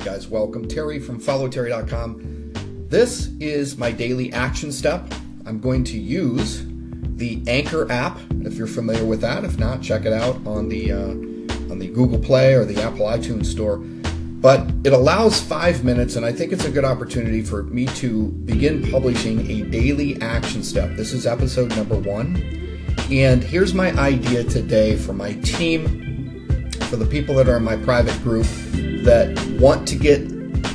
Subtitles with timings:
[0.00, 0.66] Hey guys, welcome.
[0.66, 2.86] Terry from followterry.com.
[2.88, 5.12] This is my daily action step.
[5.44, 9.44] I'm going to use the Anchor app, if you're familiar with that.
[9.44, 11.10] If not, check it out on the uh,
[11.70, 13.76] on the Google Play or the Apple iTunes Store.
[13.76, 18.28] But it allows five minutes, and I think it's a good opportunity for me to
[18.46, 20.96] begin publishing a daily action step.
[20.96, 22.36] This is episode number one.
[23.10, 27.76] And here's my idea today for my team, for the people that are in my
[27.76, 28.46] private group
[29.04, 30.22] that want to get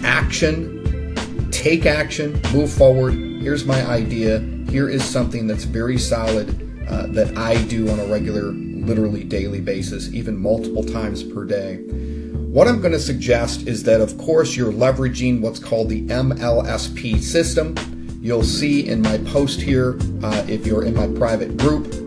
[0.04, 3.16] action, take action, move forward.
[3.16, 4.40] Here's my idea.
[4.70, 6.50] Here is something that's very solid
[6.88, 11.78] uh, that I do on a regular, literally daily basis, even multiple times per day.
[11.78, 17.20] What I'm going to suggest is that, of course, you're leveraging what's called the MLSP
[17.22, 17.76] system.
[18.22, 22.05] You'll see in my post here, uh, if you're in my private group,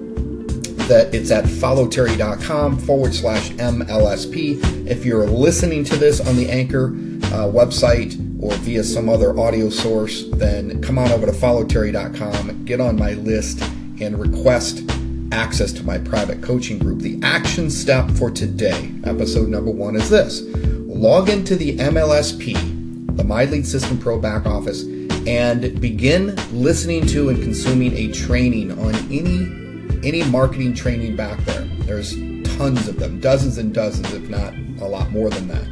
[0.89, 4.87] that it's at followterry.com forward slash MLSP.
[4.87, 9.69] If you're listening to this on the Anchor uh, website or via some other audio
[9.69, 13.63] source, then come on over to followterry.com, get on my list,
[14.01, 14.83] and request
[15.31, 17.01] access to my private coaching group.
[17.01, 23.25] The action step for today, episode number one, is this log into the MLSP, the
[23.25, 24.85] My Lead System Pro back office,
[25.27, 29.68] and begin listening to and consuming a training on any
[30.05, 31.63] any marketing training back there.
[31.81, 32.15] There's
[32.57, 35.65] tons of them, dozens and dozens, if not a lot more than that.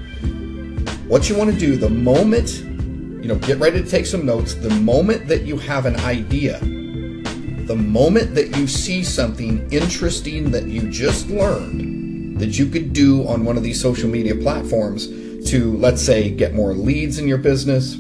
[1.09, 4.55] What you want to do the moment, you know, get ready to take some notes.
[4.55, 10.67] The moment that you have an idea, the moment that you see something interesting that
[10.67, 15.07] you just learned that you could do on one of these social media platforms
[15.51, 17.95] to, let's say, get more leads in your business,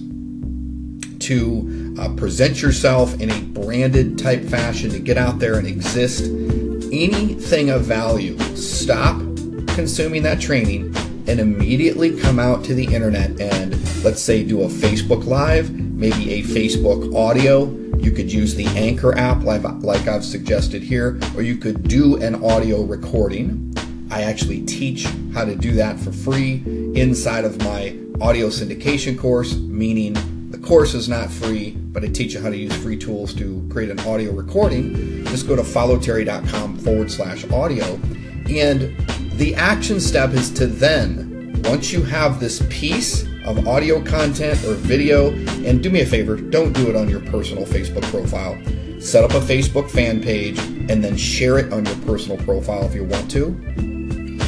[1.21, 6.25] to uh, present yourself in a branded type fashion, to get out there and exist,
[6.93, 9.19] anything of value, stop
[9.69, 10.95] consuming that training
[11.29, 13.73] and immediately come out to the internet and
[14.05, 17.65] let's say do a Facebook Live, maybe a Facebook audio.
[17.99, 22.17] You could use the Anchor app like, like I've suggested here, or you could do
[22.23, 23.75] an audio recording.
[24.11, 26.63] I actually teach how to do that for free
[26.95, 30.15] inside of my audio syndication course, meaning
[30.51, 33.67] the course is not free, but I teach you how to use free tools to
[33.71, 35.25] create an audio recording.
[35.27, 37.99] Just go to followterry.com forward slash audio.
[38.49, 38.97] And
[39.39, 44.75] the action step is to then, once you have this piece of audio content or
[44.75, 45.33] video,
[45.65, 48.57] and do me a favor, don't do it on your personal Facebook profile.
[49.01, 52.95] Set up a Facebook fan page and then share it on your personal profile if
[52.95, 53.51] you want to,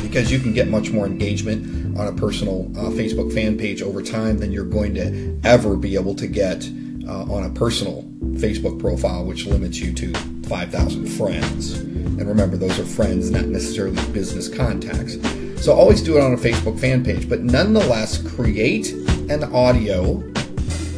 [0.03, 4.01] because you can get much more engagement on a personal uh, Facebook fan page over
[4.03, 6.69] time than you're going to ever be able to get
[7.09, 8.05] uh, on a personal
[8.35, 10.15] Facebook profile, which limits you to
[10.49, 11.79] 5,000 friends.
[11.79, 15.17] And remember, those are friends, not necessarily business contacts.
[15.63, 18.93] So always do it on a Facebook fan page, but nonetheless, create
[19.29, 20.23] an audio,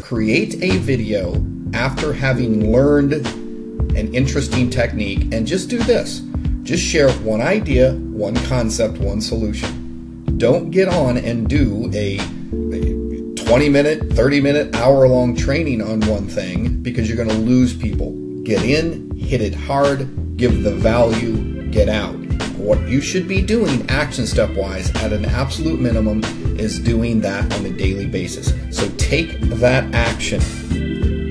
[0.03, 3.12] create a video after having learned
[3.97, 6.21] an interesting technique, and just do this.
[6.62, 9.79] Just share one idea, one concept, one solution
[10.40, 16.00] don't get on and do a, a 20 minute, 30 minute, hour long training on
[16.08, 18.12] one thing because you're going to lose people.
[18.42, 22.14] Get in, hit it hard, give the value, get out.
[22.56, 26.24] What you should be doing action step wise at an absolute minimum
[26.58, 28.54] is doing that on a daily basis.
[28.74, 30.40] So take that action.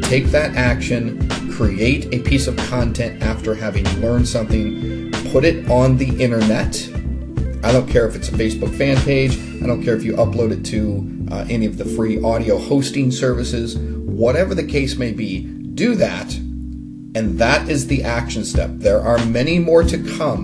[0.03, 5.97] Take that action, create a piece of content after having learned something, put it on
[5.97, 6.75] the internet
[7.61, 9.37] I don't care if it's a Facebook fan page.
[9.61, 13.11] I don't care if you upload it to uh, any of the free audio hosting
[13.11, 13.77] services.
[13.77, 16.33] Whatever the case may be, do that.
[17.15, 18.69] And that is the action step.
[18.75, 20.43] There are many more to come,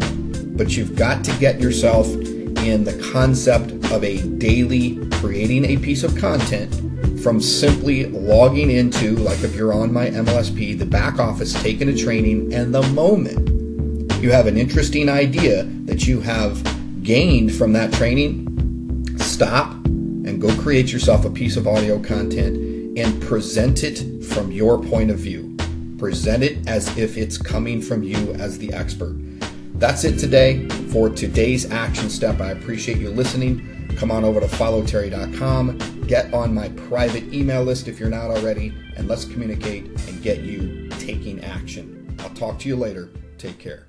[0.57, 6.03] but you've got to get yourself in the concept of a daily creating a piece
[6.03, 6.73] of content
[7.21, 11.95] from simply logging into, like if you're on my MLSP, the back office, taking a
[11.95, 13.49] training, and the moment
[14.21, 16.63] you have an interesting idea that you have
[17.05, 22.57] gained from that training, stop and go create yourself a piece of audio content
[22.97, 25.55] and present it from your point of view.
[25.99, 29.15] Present it as if it's coming from you as the expert.
[29.75, 32.41] That's it today for today's action step.
[32.41, 33.71] I appreciate you listening.
[33.97, 38.73] Come on over to followterry.com, get on my private email list if you're not already,
[38.97, 42.17] and let's communicate and get you taking action.
[42.19, 43.09] I'll talk to you later.
[43.37, 43.85] Take care.